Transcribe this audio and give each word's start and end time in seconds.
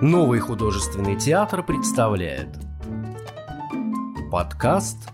Новый 0.00 0.38
художественный 0.38 1.16
театр 1.16 1.64
представляет 1.64 2.56
Подкаст 4.30 5.08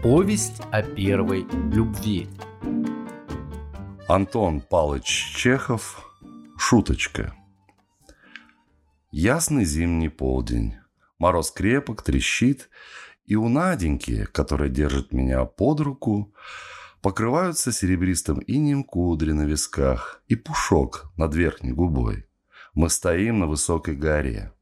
«Повесть 0.00 0.62
о 0.70 0.84
первой 0.84 1.44
любви» 1.72 2.28
Антон 4.06 4.60
Палыч 4.60 5.34
Чехов 5.34 6.08
«Шуточка» 6.56 7.34
Ясный 9.10 9.64
зимний 9.64 10.08
полдень. 10.08 10.76
Мороз 11.18 11.50
крепок, 11.50 12.02
трещит, 12.02 12.70
и 13.26 13.34
у 13.34 13.48
Наденьки, 13.48 14.26
которая 14.26 14.68
держит 14.68 15.12
меня 15.12 15.44
под 15.46 15.80
руку, 15.80 16.32
покрываются 17.02 17.72
серебристым 17.72 18.40
инем 18.46 18.84
кудри 18.84 19.32
на 19.32 19.42
висках 19.42 20.22
и 20.28 20.36
пушок 20.36 21.10
над 21.16 21.34
верхней 21.34 21.72
губой. 21.72 22.28
Мы 22.74 22.90
стоим 22.90 23.38
на 23.38 23.46
высокой 23.46 23.96
горе. 23.96 24.52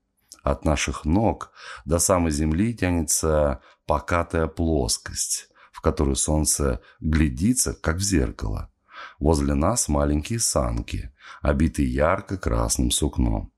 От 0.43 0.65
наших 0.65 1.05
ног 1.05 1.53
до 1.85 1.99
самой 1.99 2.31
земли 2.31 2.75
тянется 2.75 3.61
покатая 3.87 4.49
плоскость, 4.49 5.49
в 5.73 5.81
которую 5.81 6.17
солнце 6.17 6.81
глядится, 7.01 7.75
как 7.75 7.97
в 7.97 8.03
зеркало. 8.03 8.71
Возле 9.19 9.55
нас 9.55 9.89
маленькие 9.89 10.41
санки, 10.41 11.15
обитые 11.41 11.89
ярко-красным 11.93 12.91
сукном. 12.91 13.53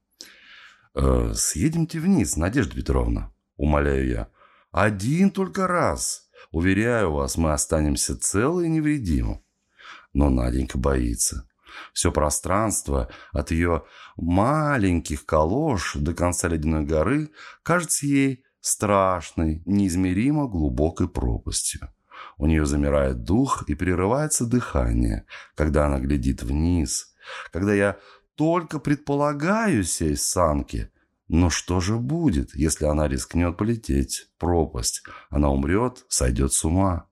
«Э, 0.94 1.32
«Съедемте 1.34 1.98
вниз, 1.98 2.36
Надежда 2.36 2.76
Петровна»,— 2.76 3.32
умоляю 3.56 4.06
я. 4.06 4.28
«Один 4.70 5.30
только 5.30 5.66
раз. 5.66 6.28
Уверяю 6.52 7.12
вас, 7.12 7.36
мы 7.36 7.52
останемся 7.52 8.16
целы 8.16 8.66
и 8.66 8.70
невредимы». 8.70 9.42
Но 10.12 10.30
Наденька 10.30 10.78
боится. 10.78 11.48
Все 11.92 12.12
пространство 12.12 13.08
от 13.32 13.50
ее 13.50 13.84
маленьких 14.16 15.26
колош 15.26 15.94
до 15.94 16.14
конца 16.14 16.48
ледяной 16.48 16.84
горы 16.84 17.30
кажется 17.62 18.06
ей 18.06 18.44
страшной, 18.60 19.62
неизмеримо 19.66 20.48
глубокой 20.48 21.08
пропастью. 21.08 21.88
У 22.38 22.46
нее 22.46 22.64
замирает 22.66 23.22
дух 23.22 23.64
и 23.68 23.74
прерывается 23.74 24.46
дыхание, 24.46 25.26
когда 25.54 25.86
она 25.86 25.98
глядит 26.00 26.42
вниз, 26.42 27.14
когда 27.52 27.74
я 27.74 27.98
только 28.36 28.78
предполагаю 28.78 29.84
сесть 29.84 30.28
санки. 30.28 30.90
Но 31.28 31.50
что 31.50 31.80
же 31.80 31.96
будет, 31.96 32.54
если 32.54 32.84
она 32.84 33.08
рискнет 33.08 33.56
полететь 33.56 34.28
пропасть? 34.38 35.02
Она 35.30 35.50
умрет, 35.50 36.04
сойдет 36.08 36.52
с 36.52 36.64
ума. 36.64 37.06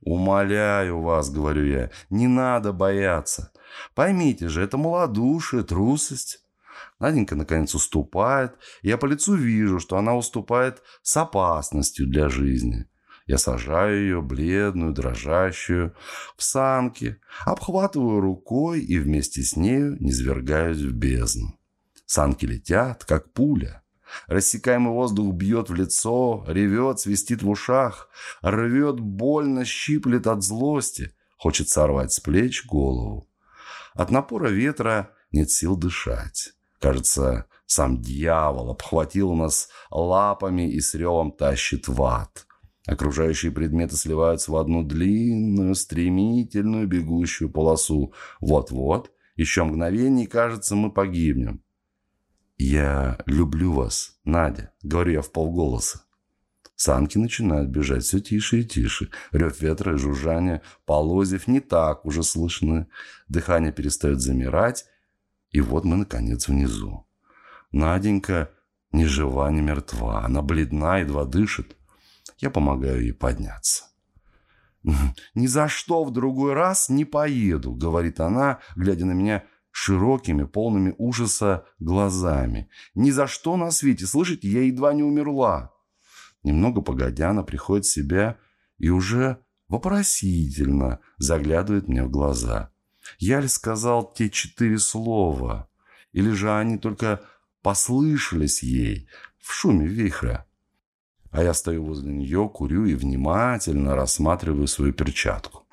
«Умоляю 0.00 1.00
вас,— 1.00 1.30
говорю 1.30 1.64
я,— 1.64 1.90
не 2.10 2.28
надо 2.28 2.72
бояться. 2.72 3.52
Поймите 3.94 4.48
же, 4.48 4.62
это 4.62 4.76
малодушие, 4.76 5.62
трусость». 5.62 6.42
Наденька, 6.98 7.34
наконец, 7.34 7.74
уступает. 7.74 8.54
Я 8.82 8.96
по 8.96 9.06
лицу 9.06 9.34
вижу, 9.34 9.80
что 9.80 9.96
она 9.96 10.14
уступает 10.14 10.82
с 11.02 11.16
опасностью 11.16 12.06
для 12.06 12.28
жизни. 12.28 12.86
Я 13.26 13.38
сажаю 13.38 14.02
ее, 14.02 14.22
бледную, 14.22 14.92
дрожащую, 14.92 15.94
в 16.36 16.42
санки, 16.42 17.20
обхватываю 17.44 18.20
рукой 18.20 18.80
и 18.80 18.98
вместе 18.98 19.42
с 19.42 19.56
нею 19.56 19.96
низвергаюсь 20.00 20.80
в 20.80 20.92
бездну. 20.92 21.58
Санки 22.06 22.46
летят, 22.46 23.04
как 23.04 23.32
пуля. 23.32 23.82
Рассекаемый 24.26 24.92
воздух 24.92 25.34
бьет 25.34 25.70
в 25.70 25.74
лицо, 25.74 26.44
ревет, 26.46 27.00
свистит 27.00 27.42
в 27.42 27.48
ушах, 27.48 28.08
рвет 28.42 29.00
больно, 29.00 29.64
щиплет 29.64 30.26
от 30.26 30.42
злости, 30.42 31.12
хочет 31.36 31.68
сорвать 31.68 32.12
с 32.12 32.20
плеч 32.20 32.66
голову. 32.66 33.28
От 33.94 34.10
напора 34.10 34.48
ветра 34.48 35.10
нет 35.32 35.50
сил 35.50 35.76
дышать. 35.76 36.52
Кажется, 36.80 37.46
сам 37.66 38.00
дьявол 38.00 38.70
обхватил 38.70 39.34
нас 39.34 39.68
лапами 39.90 40.70
и 40.70 40.80
с 40.80 40.94
ревом 40.94 41.32
тащит 41.32 41.88
в 41.88 42.02
ад. 42.02 42.46
Окружающие 42.86 43.50
предметы 43.50 43.96
сливаются 43.96 44.52
в 44.52 44.56
одну 44.56 44.84
длинную, 44.84 45.74
стремительную 45.74 46.86
бегущую 46.86 47.50
полосу. 47.50 48.12
Вот-вот, 48.40 49.10
еще 49.34 49.64
мгновение, 49.64 50.28
кажется, 50.28 50.76
мы 50.76 50.92
погибнем. 50.92 51.62
«Я 52.56 53.18
люблю 53.26 53.72
вас, 53.72 54.18
Надя»,— 54.24 54.72
говорю 54.82 55.12
я 55.12 55.22
в 55.22 55.30
полголоса. 55.30 56.02
Санки 56.74 57.16
начинают 57.16 57.70
бежать 57.70 58.04
все 58.04 58.20
тише 58.20 58.60
и 58.60 58.64
тише. 58.64 59.10
Рев 59.32 59.60
ветра 59.60 59.94
и 59.94 59.98
жужжание 59.98 60.60
полозьев 60.84 61.48
не 61.48 61.60
так 61.60 62.04
уже 62.04 62.22
слышны. 62.22 62.86
Дыхание 63.28 63.72
перестает 63.72 64.20
замирать. 64.20 64.84
И 65.50 65.60
вот 65.62 65.84
мы, 65.84 65.96
наконец, 65.96 66.48
внизу. 66.48 67.06
Наденька 67.72 68.50
ни 68.92 69.04
жива, 69.04 69.50
ни 69.50 69.62
мертва. 69.62 70.24
Она 70.24 70.42
бледна, 70.42 70.98
едва 70.98 71.24
дышит. 71.24 71.76
Я 72.38 72.50
помогаю 72.50 73.02
ей 73.02 73.12
подняться. 73.12 73.84
«Ни 75.34 75.48
за 75.48 75.66
что 75.66 76.04
в 76.04 76.12
другой 76.12 76.52
раз 76.52 76.88
не 76.88 77.04
поеду»,— 77.04 77.72
говорит 77.74 78.20
она, 78.20 78.60
глядя 78.76 79.04
на 79.04 79.12
меня 79.12 79.44
широкими, 79.78 80.44
полными 80.44 80.94
ужаса 80.96 81.66
глазами. 81.80 82.70
«Ни 82.94 83.10
за 83.10 83.26
что 83.26 83.58
на 83.58 83.70
свете! 83.70 84.06
Слышите, 84.06 84.48
я 84.48 84.62
едва 84.62 84.94
не 84.94 85.02
умерла!» 85.02 85.70
Немного 86.42 86.80
погодя, 86.80 87.30
она 87.30 87.42
приходит 87.42 87.84
в 87.84 87.92
себя 87.92 88.38
и 88.78 88.88
уже 88.88 89.36
вопросительно 89.68 91.00
заглядывает 91.18 91.88
мне 91.88 92.04
в 92.04 92.10
глаза. 92.10 92.70
Я 93.18 93.40
ли 93.40 93.48
сказал 93.48 94.10
те 94.14 94.30
четыре 94.30 94.78
слова? 94.78 95.68
Или 96.12 96.30
же 96.30 96.50
они 96.56 96.78
только 96.78 97.20
послышались 97.60 98.62
ей 98.62 99.10
в 99.38 99.52
шуме 99.52 99.86
вихря? 99.86 100.46
А 101.30 101.42
я 101.42 101.52
стою 101.52 101.84
возле 101.84 102.14
нее, 102.14 102.48
курю 102.48 102.86
и 102.86 102.94
внимательно 102.94 103.94
рассматриваю 103.94 104.68
свою 104.68 104.94
перчатку. 104.94 105.65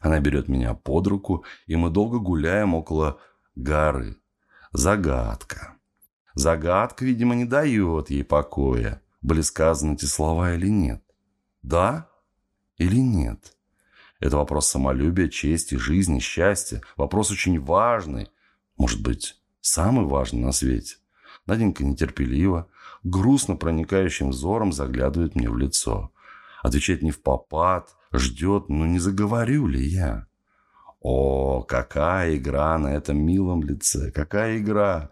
Она 0.00 0.20
берет 0.20 0.48
меня 0.48 0.74
под 0.74 1.06
руку, 1.06 1.44
и 1.66 1.76
мы 1.76 1.90
долго 1.90 2.18
гуляем 2.18 2.74
около 2.74 3.20
горы. 3.54 4.16
Загадка. 4.72 5.74
Загадка, 6.34 7.04
видимо, 7.04 7.34
не 7.34 7.44
дает 7.44 8.10
ей 8.10 8.24
покоя. 8.24 9.02
Были 9.22 9.40
сказаны 9.40 9.94
эти 9.94 10.04
слова 10.04 10.54
или 10.54 10.68
нет? 10.68 11.02
Да 11.62 12.08
или 12.76 12.98
нет? 12.98 13.56
Это 14.20 14.36
вопрос 14.36 14.68
самолюбия, 14.68 15.28
чести, 15.28 15.76
жизни, 15.76 16.18
счастья. 16.18 16.82
Вопрос 16.96 17.30
очень 17.30 17.60
важный. 17.60 18.28
Может 18.76 19.02
быть, 19.02 19.40
самый 19.60 20.06
важный 20.06 20.40
на 20.40 20.52
свете. 20.52 20.96
Наденька 21.46 21.84
нетерпеливо, 21.84 22.68
грустно 23.02 23.56
проникающим 23.56 24.30
взором 24.30 24.72
заглядывает 24.72 25.34
мне 25.34 25.48
в 25.48 25.56
лицо. 25.56 26.12
Отвечает 26.62 27.02
не 27.02 27.10
в 27.10 27.22
попад, 27.22 27.96
ждет, 28.12 28.68
но 28.68 28.86
не 28.86 28.98
заговорю 28.98 29.66
ли 29.66 29.84
я? 29.84 30.26
О, 31.00 31.62
какая 31.62 32.36
игра 32.36 32.76
на 32.78 32.88
этом 32.88 33.18
милом 33.18 33.62
лице, 33.62 34.10
какая 34.10 34.58
игра! 34.58 35.10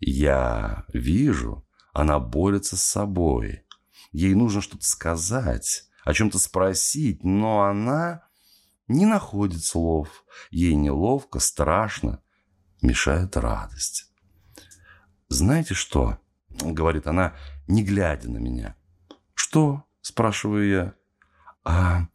Я 0.00 0.84
вижу, 0.92 1.66
она 1.92 2.18
борется 2.20 2.76
с 2.76 2.82
собой. 2.82 3.64
Ей 4.12 4.34
нужно 4.34 4.60
что-то 4.60 4.86
сказать, 4.86 5.84
о 6.04 6.12
чем-то 6.12 6.38
спросить, 6.38 7.24
но 7.24 7.64
она 7.64 8.22
не 8.86 9.04
находит 9.04 9.64
слов. 9.64 10.24
Ей 10.50 10.74
неловко, 10.74 11.40
страшно, 11.40 12.22
мешает 12.80 13.36
радость. 13.36 14.10
«Знаете 15.28 15.74
что?»— 15.74 16.18
говорит 16.48 17.06
она, 17.06 17.34
не 17.66 17.84
глядя 17.84 18.30
на 18.30 18.38
меня. 18.38 18.76
«Что?»— 19.34 19.84
спрашиваю 20.00 20.68
я. 20.68 20.94
«А, 21.68 22.06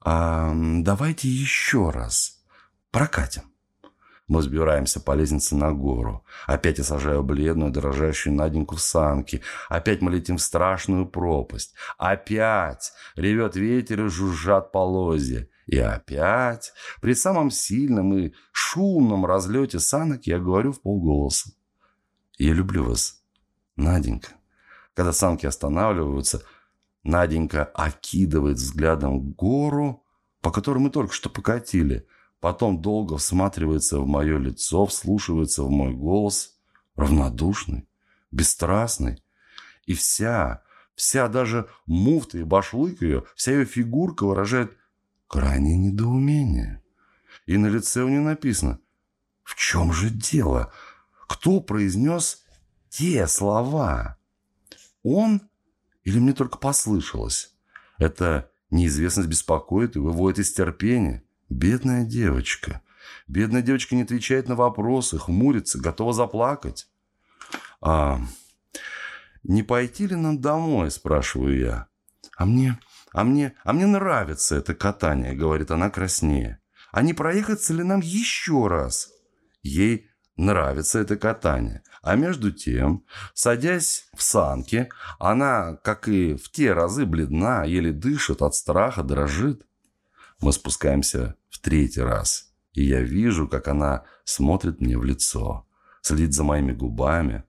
а 0.00 0.52
давайте 0.54 1.28
еще 1.28 1.90
раз 1.90 2.44
прокатим». 2.92 3.42
Мы 4.28 4.38
взбираемся 4.38 5.00
по 5.00 5.16
лестнице 5.16 5.56
на 5.56 5.72
гору. 5.72 6.24
Опять 6.46 6.78
я 6.78 6.84
сажаю 6.84 7.24
бледную, 7.24 7.72
дрожащую 7.72 8.32
Наденьку 8.36 8.76
в 8.76 8.80
санки. 8.80 9.42
Опять 9.68 10.02
мы 10.02 10.12
летим 10.12 10.36
в 10.36 10.42
страшную 10.42 11.06
пропасть. 11.06 11.74
Опять 11.98 12.92
ревет 13.16 13.56
ветер 13.56 14.06
и 14.06 14.08
жужжат 14.08 14.70
полозья. 14.70 15.48
И 15.66 15.78
опять, 15.78 16.72
при 17.00 17.14
самом 17.14 17.50
сильном 17.50 18.16
и 18.16 18.32
шумном 18.52 19.26
разлете 19.26 19.80
санок, 19.80 20.28
я 20.28 20.38
говорю 20.38 20.70
в 20.70 20.80
полголоса. 20.80 21.50
Я 22.38 22.52
люблю 22.52 22.84
вас, 22.84 23.24
Наденька. 23.74 24.28
Когда 24.94 25.12
санки 25.12 25.46
останавливаются, 25.46 26.44
Наденька 27.02 27.64
окидывает 27.64 28.58
взглядом 28.58 29.32
гору, 29.32 30.04
по 30.40 30.50
которой 30.50 30.78
мы 30.78 30.90
только 30.90 31.12
что 31.12 31.30
покатили. 31.30 32.06
Потом 32.40 32.80
долго 32.80 33.16
всматривается 33.16 34.00
в 34.00 34.06
мое 34.06 34.38
лицо, 34.38 34.86
вслушивается 34.86 35.62
в 35.62 35.70
мой 35.70 35.94
голос. 35.94 36.56
Равнодушный, 36.96 37.88
бесстрастный. 38.30 39.22
И 39.86 39.94
вся, 39.94 40.62
вся 40.94 41.28
даже 41.28 41.68
муфта 41.86 42.38
и 42.38 42.42
башлык 42.42 43.02
ее, 43.02 43.24
вся 43.34 43.52
ее 43.52 43.64
фигурка 43.64 44.24
выражает 44.24 44.76
крайнее 45.26 45.78
недоумение. 45.78 46.82
И 47.46 47.56
на 47.56 47.68
лице 47.68 48.02
у 48.02 48.08
нее 48.08 48.20
написано 48.20 48.80
«В 49.42 49.54
чем 49.54 49.92
же 49.92 50.10
дело? 50.10 50.72
Кто 51.26 51.60
произнес 51.60 52.44
те 52.90 53.26
слова. 53.26 54.18
Он 55.02 55.40
или 56.04 56.18
мне 56.18 56.32
только 56.32 56.58
послышалось? 56.58 57.54
Это 57.98 58.50
неизвестность 58.70 59.28
беспокоит 59.28 59.96
и 59.96 59.98
выводит 59.98 60.40
из 60.40 60.52
терпения. 60.52 61.22
Бедная 61.48 62.04
девочка. 62.04 62.82
Бедная 63.28 63.62
девочка 63.62 63.94
не 63.94 64.02
отвечает 64.02 64.48
на 64.48 64.54
вопросы, 64.54 65.18
хмурится, 65.18 65.78
готова 65.78 66.12
заплакать. 66.12 66.88
А 67.80 68.20
не 69.42 69.62
пойти 69.62 70.06
ли 70.06 70.16
нам 70.16 70.40
домой, 70.40 70.90
спрашиваю 70.90 71.58
я. 71.58 71.86
А 72.36 72.46
мне, 72.46 72.78
а 73.12 73.24
мне, 73.24 73.54
а 73.64 73.72
мне 73.72 73.86
нравится 73.86 74.56
это 74.56 74.74
катание, 74.74 75.34
говорит 75.34 75.70
она 75.70 75.90
краснее. 75.90 76.60
А 76.92 77.02
не 77.02 77.14
проехаться 77.14 77.72
ли 77.72 77.82
нам 77.82 78.00
еще 78.00 78.66
раз? 78.66 79.10
Ей 79.62 80.09
нравится 80.40 80.98
это 80.98 81.16
катание. 81.16 81.82
А 82.02 82.16
между 82.16 82.50
тем, 82.50 83.04
садясь 83.34 84.08
в 84.14 84.22
санки, 84.22 84.88
она, 85.18 85.76
как 85.76 86.08
и 86.08 86.34
в 86.34 86.50
те 86.50 86.72
разы, 86.72 87.04
бледна, 87.04 87.64
еле 87.64 87.92
дышит 87.92 88.42
от 88.42 88.54
страха, 88.54 89.02
дрожит. 89.02 89.66
Мы 90.40 90.52
спускаемся 90.52 91.36
в 91.50 91.58
третий 91.58 92.00
раз, 92.00 92.52
и 92.72 92.82
я 92.84 93.02
вижу, 93.02 93.46
как 93.46 93.68
она 93.68 94.04
смотрит 94.24 94.80
мне 94.80 94.96
в 94.96 95.04
лицо, 95.04 95.66
следит 96.00 96.32
за 96.32 96.42
моими 96.42 96.72
губами. 96.72 97.44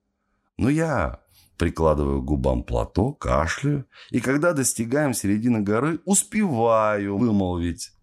Но 0.57 0.69
я 0.69 1.21
прикладываю 1.57 2.21
к 2.21 2.25
губам 2.25 2.63
платок, 2.63 3.21
кашляю, 3.21 3.87
и 4.09 4.19
когда 4.19 4.51
достигаем 4.51 5.13
середины 5.13 5.61
горы, 5.61 6.01
успеваю 6.05 7.17
вымолвить. 7.17 7.93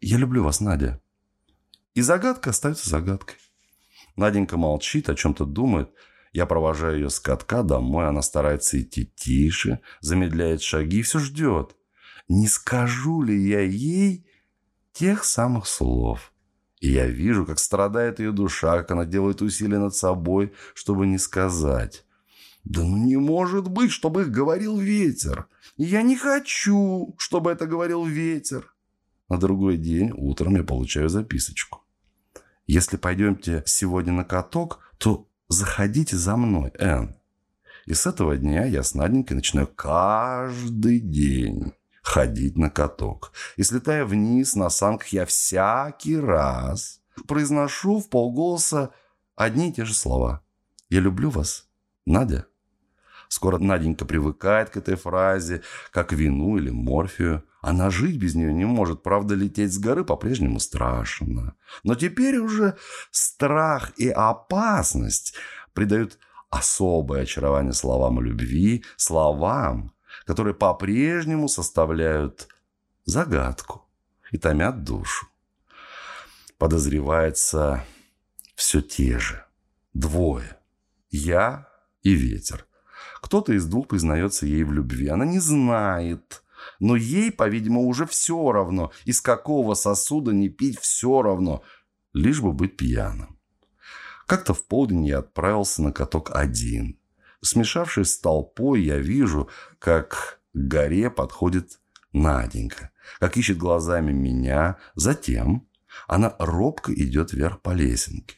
«Я 0.00 0.18
люблю 0.18 0.44
вас, 0.44 0.60
Надя». 0.60 1.00
И 1.94 2.02
загадка 2.02 2.50
остается 2.50 2.90
загадкой. 2.90 3.36
Наденька 4.18 4.56
молчит, 4.56 5.08
о 5.08 5.14
чем-то 5.14 5.44
думает. 5.44 5.90
Я 6.32 6.44
провожаю 6.44 6.96
ее 6.96 7.08
с 7.08 7.20
катка 7.20 7.62
домой. 7.62 8.08
Она 8.08 8.20
старается 8.20 8.80
идти 8.80 9.06
тише, 9.06 9.80
замедляет 10.00 10.60
шаги 10.60 10.98
и 10.98 11.02
все 11.02 11.20
ждет. 11.20 11.76
Не 12.28 12.48
скажу 12.48 13.22
ли 13.22 13.40
я 13.48 13.60
ей 13.60 14.26
тех 14.92 15.24
самых 15.24 15.68
слов? 15.68 16.32
И 16.80 16.90
я 16.90 17.06
вижу, 17.06 17.46
как 17.46 17.60
страдает 17.60 18.18
ее 18.18 18.32
душа, 18.32 18.78
как 18.78 18.90
она 18.90 19.04
делает 19.04 19.40
усилия 19.40 19.78
над 19.78 19.94
собой, 19.94 20.52
чтобы 20.74 21.06
не 21.06 21.18
сказать. 21.18 22.04
Да 22.64 22.82
ну 22.82 22.96
не 22.96 23.16
может 23.16 23.68
быть, 23.68 23.92
чтобы 23.92 24.22
их 24.22 24.30
говорил 24.30 24.78
ветер. 24.78 25.46
И 25.76 25.84
я 25.84 26.02
не 26.02 26.16
хочу, 26.16 27.14
чтобы 27.18 27.52
это 27.52 27.66
говорил 27.66 28.04
ветер. 28.04 28.74
На 29.28 29.38
другой 29.38 29.76
день 29.76 30.10
утром 30.12 30.56
я 30.56 30.64
получаю 30.64 31.08
записочку. 31.08 31.84
Если 32.68 32.98
пойдемте 32.98 33.62
сегодня 33.64 34.12
на 34.12 34.24
каток, 34.24 34.80
то 34.98 35.26
заходите 35.48 36.16
за 36.16 36.36
мной, 36.36 36.70
Энн. 36.78 37.16
И 37.86 37.94
с 37.94 38.06
этого 38.06 38.36
дня 38.36 38.66
я 38.66 38.82
с 38.82 38.94
Наденькой 38.94 39.36
начинаю 39.36 39.66
каждый 39.66 41.00
день 41.00 41.72
ходить 42.02 42.58
на 42.58 42.68
каток. 42.68 43.32
И 43.56 43.62
слетая 43.62 44.04
вниз 44.04 44.54
на 44.54 44.68
санках, 44.68 45.08
я 45.08 45.24
всякий 45.24 46.18
раз 46.18 47.00
произношу 47.26 48.00
в 48.00 48.10
полголоса 48.10 48.90
одни 49.34 49.70
и 49.70 49.72
те 49.72 49.86
же 49.86 49.94
слова. 49.94 50.42
«Я 50.90 51.00
люблю 51.00 51.30
вас, 51.30 51.66
Надя». 52.04 52.46
Скоро 53.28 53.58
Наденька 53.58 54.04
привыкает 54.04 54.70
к 54.70 54.78
этой 54.78 54.96
фразе, 54.96 55.62
как 55.92 56.12
вину 56.12 56.56
или 56.56 56.70
морфию. 56.70 57.44
Она 57.60 57.90
жить 57.90 58.16
без 58.16 58.34
нее 58.34 58.52
не 58.52 58.64
может. 58.64 59.02
Правда, 59.02 59.34
лететь 59.34 59.72
с 59.72 59.78
горы 59.78 60.04
по-прежнему 60.04 60.60
страшно. 60.60 61.54
Но 61.82 61.94
теперь 61.94 62.38
уже 62.38 62.76
страх 63.10 63.92
и 63.96 64.08
опасность 64.08 65.34
придают 65.74 66.18
особое 66.50 67.22
очарование 67.22 67.72
словам 67.74 68.20
любви, 68.20 68.84
словам, 68.96 69.92
которые 70.24 70.54
по-прежнему 70.54 71.48
составляют 71.48 72.48
загадку 73.04 73.86
и 74.32 74.38
томят 74.38 74.84
душу. 74.84 75.26
Подозревается 76.56 77.84
все 78.54 78.80
те 78.80 79.18
же. 79.18 79.44
Двое. 79.92 80.56
Я 81.10 81.68
и 82.02 82.12
ветер. 82.12 82.67
Кто-то 83.20 83.52
из 83.52 83.66
двух 83.66 83.88
признается 83.88 84.46
ей 84.46 84.64
в 84.64 84.72
любви. 84.72 85.08
Она 85.08 85.24
не 85.24 85.38
знает. 85.38 86.42
Но 86.80 86.96
ей, 86.96 87.30
по-видимому, 87.30 87.86
уже 87.86 88.06
все 88.06 88.52
равно. 88.52 88.92
Из 89.04 89.20
какого 89.20 89.74
сосуда 89.74 90.32
не 90.32 90.48
пить 90.48 90.78
все 90.78 91.22
равно. 91.22 91.62
Лишь 92.12 92.40
бы 92.40 92.52
быть 92.52 92.76
пьяным. 92.76 93.38
Как-то 94.26 94.54
в 94.54 94.66
полдень 94.66 95.06
я 95.06 95.18
отправился 95.18 95.82
на 95.82 95.92
каток 95.92 96.30
один. 96.34 96.98
Смешавшись 97.40 98.12
с 98.12 98.18
толпой, 98.18 98.82
я 98.82 98.98
вижу, 98.98 99.48
как 99.78 100.40
к 100.52 100.58
горе 100.58 101.10
подходит 101.10 101.78
Наденька. 102.12 102.90
Как 103.20 103.36
ищет 103.36 103.58
глазами 103.58 104.12
меня. 104.12 104.76
Затем 104.94 105.66
она 106.06 106.34
робко 106.38 106.92
идет 106.92 107.32
вверх 107.32 107.62
по 107.62 107.70
лесенке. 107.70 108.36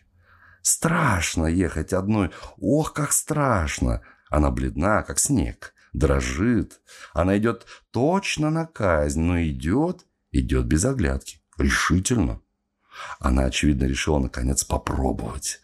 Страшно 0.63 1.47
ехать 1.47 1.93
одной. 1.93 2.31
Ох, 2.59 2.93
как 2.93 3.13
страшно. 3.13 4.03
Она 4.31 4.51
бледна, 4.51 5.03
как 5.03 5.19
снег, 5.19 5.75
дрожит. 5.93 6.81
Она 7.13 7.37
идет 7.37 7.67
точно 7.91 8.51
на 8.51 8.65
казнь, 8.65 9.21
но 9.21 9.43
идет, 9.43 10.07
идет 10.31 10.67
без 10.67 10.85
оглядки, 10.85 11.43
решительно. 11.59 12.41
Она, 13.19 13.45
очевидно, 13.45 13.85
решила, 13.85 14.19
наконец, 14.19 14.65
попробовать. 14.65 15.61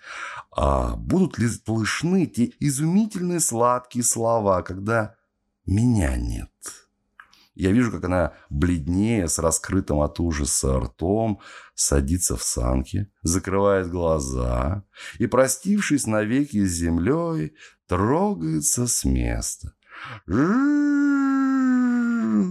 А 0.50 0.96
будут 0.96 1.38
ли 1.38 1.48
слышны 1.48 2.26
те 2.26 2.52
изумительные 2.60 3.40
сладкие 3.40 4.04
слова, 4.04 4.62
когда 4.62 5.16
меня 5.64 6.16
нет? 6.16 6.50
Я 7.56 7.72
вижу, 7.72 7.90
как 7.90 8.04
она 8.04 8.34
бледнее, 8.50 9.28
с 9.28 9.38
раскрытым 9.38 10.00
от 10.02 10.20
ужаса 10.20 10.78
ртом, 10.78 11.40
садится 11.74 12.36
в 12.36 12.42
санки, 12.42 13.10
закрывает 13.22 13.88
глаза 13.88 14.84
и, 15.18 15.26
простившись 15.26 16.06
навеки 16.06 16.62
с 16.66 16.72
землей, 16.72 17.54
трогается 17.88 18.86
с 18.86 19.06
места. 19.06 19.72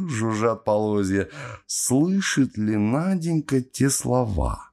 Жужжат 0.09 0.63
полозья. 0.63 1.29
Слышит 1.67 2.57
ли 2.57 2.75
Наденька 2.75 3.61
те 3.61 3.91
слова? 3.91 4.71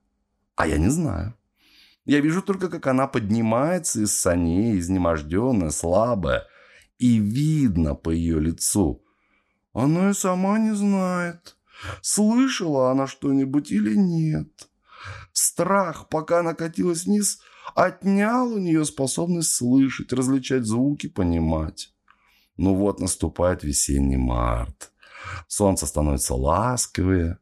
А 0.57 0.67
я 0.67 0.79
не 0.79 0.89
знаю. 0.89 1.35
Я 2.07 2.21
вижу 2.21 2.41
только, 2.41 2.71
как 2.71 2.87
она 2.87 3.07
поднимается 3.07 4.01
из 4.01 4.19
саней, 4.19 4.79
изнеможденная, 4.79 5.69
слабая. 5.71 6.47
И 6.99 7.19
видно 7.19 7.95
по 7.95 8.09
ее 8.09 8.41
лицу. 8.41 9.02
Она 9.73 10.11
и 10.11 10.15
сама 10.15 10.59
не 10.59 10.75
знает, 10.75 11.57
слышала 12.03 12.91
она 12.91 13.07
что-нибудь 13.07 13.71
или 13.71 13.95
нет. 13.95 14.69
Страх, 15.33 16.09
пока 16.09 16.41
она 16.41 16.55
катилась 16.55 17.05
вниз, 17.05 17.41
отнял 17.75 18.53
у 18.53 18.59
нее 18.59 18.85
способность 18.85 19.55
слышать, 19.55 20.13
различать 20.13 20.65
звуки, 20.65 21.09
понимать. 21.09 21.93
Ну 22.57 22.75
вот 22.75 23.01
наступает 23.01 23.65
весенний 23.65 24.19
март. 24.19 24.93
Солнце 25.49 25.87
становится 25.87 26.35
ласковее. 26.35 27.39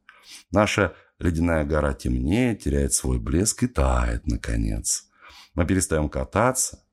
Наша 0.51 0.95
ледяная 1.19 1.65
гора 1.65 1.93
темнеет, 1.93 2.63
теряет 2.63 2.93
свой 2.93 3.19
блеск 3.19 3.63
и 3.63 3.67
тает, 3.67 4.25
наконец. 4.25 5.09
Мы 5.53 5.65
перестаем 5.65 6.09
кататься. 6.09 6.83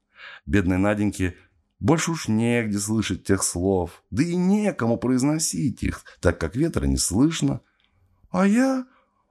Бедной 0.46 0.78
Наденьке 0.78 1.36
больше 1.80 2.10
уж 2.10 2.28
негде 2.28 2.78
слышать 2.78 3.24
тех 3.24 3.42
слов, 3.42 4.02
да 4.10 4.22
и 4.22 4.34
некому 4.34 4.96
произносить 4.96 5.82
их, 5.82 6.04
так 6.20 6.38
как 6.38 6.56
ветра 6.56 6.86
не 6.86 6.96
слышно. 6.96 7.60
А 8.30 8.46
я... 8.46 8.86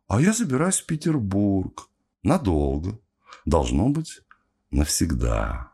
а 0.08 0.22
я 0.22 0.34
собираюсь 0.34 0.80
в 0.80 0.86
Петербург. 0.86 1.90
Надолго 2.24 3.00
должно 3.46 3.90
быть 3.90 4.22
навсегда. 4.72 5.72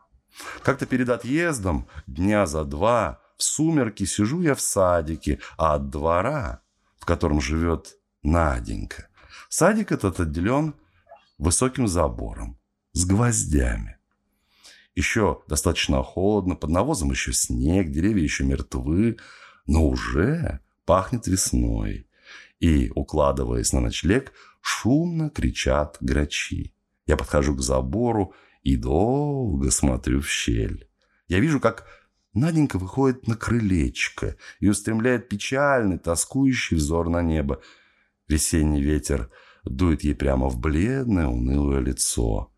Как-то 0.62 0.86
перед 0.86 1.08
отъездом, 1.08 1.86
дня 2.06 2.46
за 2.46 2.64
два, 2.64 3.20
в 3.36 3.42
сумерки 3.42 4.04
сижу 4.04 4.42
я 4.42 4.54
в 4.54 4.60
садике, 4.60 5.40
а 5.56 5.74
от 5.74 5.90
двора, 5.90 6.62
в 6.98 7.04
котором 7.04 7.40
живет 7.40 7.96
Наденька, 8.22 9.08
садик 9.48 9.92
этот 9.92 10.18
отделен 10.18 10.74
высоким 11.38 11.86
забором 11.86 12.58
с 12.92 13.04
гвоздями. 13.04 13.93
Еще 14.94 15.42
достаточно 15.48 16.02
холодно, 16.02 16.54
под 16.54 16.70
навозом 16.70 17.10
еще 17.10 17.32
снег, 17.32 17.90
деревья 17.90 18.22
еще 18.22 18.44
мертвы, 18.44 19.16
но 19.66 19.88
уже 19.88 20.60
пахнет 20.84 21.26
весной. 21.26 22.08
И, 22.60 22.90
укладываясь 22.94 23.72
на 23.72 23.80
ночлег, 23.80 24.32
шумно 24.60 25.30
кричат 25.30 25.96
грачи. 26.00 26.74
Я 27.06 27.16
подхожу 27.16 27.56
к 27.56 27.60
забору 27.60 28.34
и 28.62 28.76
долго 28.76 29.70
смотрю 29.70 30.20
в 30.20 30.28
щель. 30.28 30.88
Я 31.28 31.40
вижу, 31.40 31.60
как 31.60 31.86
Наденька 32.32 32.78
выходит 32.78 33.28
на 33.28 33.36
крылечко 33.36 34.36
и 34.58 34.68
устремляет 34.68 35.28
печальный, 35.28 35.98
тоскующий 35.98 36.76
взор 36.76 37.08
на 37.08 37.22
небо. 37.22 37.60
Весенний 38.26 38.82
ветер 38.82 39.30
дует 39.64 40.02
ей 40.02 40.14
прямо 40.14 40.48
в 40.48 40.58
бледное, 40.58 41.26
унылое 41.26 41.80
лицо. 41.80 42.52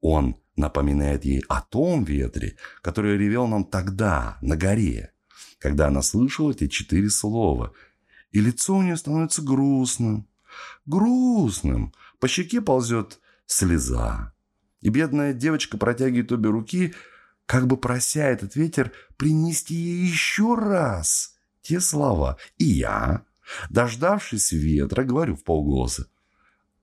Он 0.00 0.36
напоминает 0.56 1.24
ей 1.24 1.42
о 1.48 1.60
том 1.60 2.04
ветре, 2.04 2.56
который 2.82 3.16
ревел 3.18 3.46
нам 3.46 3.64
тогда, 3.64 4.38
на 4.40 4.56
горе, 4.56 5.12
когда 5.58 5.88
она 5.88 6.02
слышала 6.02 6.52
эти 6.52 6.68
четыре 6.68 7.10
слова. 7.10 7.72
И 8.30 8.40
лицо 8.40 8.76
у 8.76 8.82
нее 8.82 8.96
становится 8.96 9.42
грустным. 9.42 10.28
Грустным. 10.86 11.94
По 12.20 12.28
щеке 12.28 12.60
ползет 12.60 13.20
слеза. 13.46 14.32
И 14.80 14.90
бедная 14.90 15.32
девочка 15.32 15.78
протягивает 15.78 16.32
обе 16.32 16.50
руки, 16.50 16.94
как 17.46 17.66
бы 17.66 17.76
прося 17.76 18.26
этот 18.28 18.56
ветер 18.56 18.92
принести 19.16 19.74
ей 19.74 20.06
еще 20.06 20.54
раз 20.54 21.34
те 21.62 21.80
слова. 21.80 22.36
И 22.58 22.64
я, 22.64 23.24
дождавшись 23.70 24.52
ветра, 24.52 25.04
говорю 25.04 25.36
в 25.36 25.44
полголоса. 25.44 26.06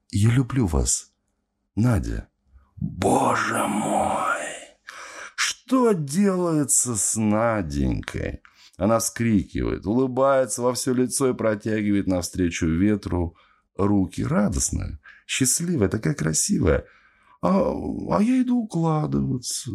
«Я 0.09 0.29
люблю 0.31 0.65
вас, 0.67 1.11
Надя». 1.75 2.30
Боже 2.81 3.63
мой! 3.67 4.41
Что 5.35 5.91
делается 5.93 6.95
с 6.95 7.15
Наденькой? 7.15 8.41
Она 8.77 8.97
вскрикивает, 8.97 9.85
улыбается 9.85 10.63
во 10.63 10.73
все 10.73 10.91
лицо 10.91 11.29
и 11.29 11.35
протягивает 11.35 12.07
навстречу 12.07 12.65
ветру 12.65 13.37
руки. 13.77 14.23
Радостная, 14.23 14.99
счастливая, 15.27 15.89
такая 15.89 16.15
красивая. 16.15 16.85
А, 17.43 17.71
а 17.71 18.23
я 18.23 18.41
иду 18.41 18.63
укладываться. 18.63 19.71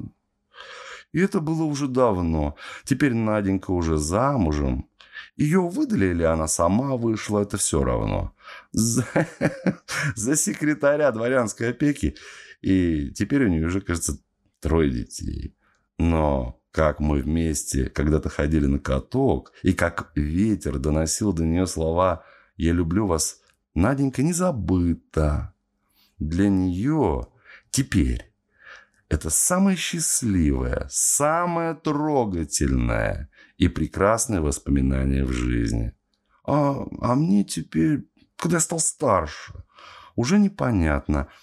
И 1.13 1.21
это 1.21 1.39
было 1.41 1.63
уже 1.63 1.87
давно. 1.87 2.57
Теперь 2.85 3.15
Наденька 3.15 3.71
уже 3.71 3.99
замужем. 3.99 4.91
Ее 5.37 5.61
выдали 5.61 6.07
или 6.07 6.23
она 6.23 6.49
сама 6.49 6.97
вышла, 6.97 7.41
это 7.41 7.57
все 7.59 7.85
равно. 7.85 8.35
За, 8.73 9.07
за 10.15 10.37
секретаря 10.37 11.11
дворянской 11.13 11.71
опеки 11.71 12.17
и 12.63 13.11
теперь 13.11 13.45
у 13.45 13.49
нее 13.49 13.67
уже, 13.67 13.81
кажется, 13.81 14.19
трое 14.61 14.91
детей. 14.91 15.55
Но 15.99 16.61
как 16.71 17.01
мы 17.01 17.21
вместе 17.21 17.89
когда-то 17.89 18.29
ходили 18.29 18.67
на 18.67 18.79
каток, 18.79 19.53
и 19.63 19.73
как 19.73 20.11
ветер 20.15 20.79
доносил 20.79 21.33
до 21.33 21.45
нее 21.45 21.67
слова 21.67 22.25
«Я 22.57 22.73
люблю 22.73 23.07
вас», 23.07 23.41
Наденька 23.75 24.23
не 24.23 24.33
забыта. 24.33 25.53
Для 26.19 26.49
нее 26.49 27.29
теперь 27.71 28.33
это 29.11 29.29
самое 29.29 29.77
счастливое, 29.77 30.87
самое 30.91 31.75
трогательное 31.75 33.29
и 33.59 33.69
прекрасное 33.69 34.41
воспоминание 34.41 35.25
в 35.25 35.33
жизни. 35.33 35.93
А, 36.45 36.87
а 37.01 37.15
мне 37.15 37.45
теперь, 37.45 38.09
когда 38.37 38.57
я 38.57 38.61
стал 38.61 38.79
старше, 38.79 39.53
уже 40.15 40.39
непонятно– 40.39 41.29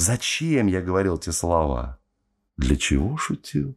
Зачем 0.00 0.66
я 0.66 0.80
говорил 0.80 1.18
те 1.18 1.30
слова? 1.30 1.98
Для 2.56 2.76
чего 2.76 3.18
шутил? 3.18 3.76